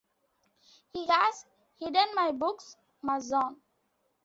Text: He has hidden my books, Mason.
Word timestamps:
He 0.93 1.05
has 1.05 1.45
hidden 1.77 2.15
my 2.15 2.31
books, 2.31 2.75
Mason. 3.03 3.57